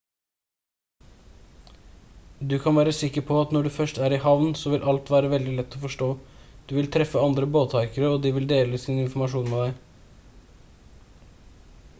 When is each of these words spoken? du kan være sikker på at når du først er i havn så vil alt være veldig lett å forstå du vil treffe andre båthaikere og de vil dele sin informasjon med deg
du 2.53 2.55
kan 2.63 2.79
være 2.79 2.93
sikker 2.99 3.25
på 3.27 3.37
at 3.41 3.53
når 3.57 3.67
du 3.69 3.73
først 3.75 3.99
er 4.07 4.15
i 4.17 4.19
havn 4.23 4.57
så 4.61 4.73
vil 4.75 4.87
alt 4.93 5.13
være 5.17 5.29
veldig 5.35 5.53
lett 5.61 5.77
å 5.81 5.83
forstå 5.85 6.09
du 6.71 6.75
vil 6.79 6.91
treffe 6.97 7.23
andre 7.29 7.51
båthaikere 7.59 8.11
og 8.17 8.19
de 8.27 8.35
vil 8.41 8.51
dele 8.55 8.83
sin 8.87 9.05
informasjon 9.05 9.53
med 9.55 9.65
deg 9.69 11.25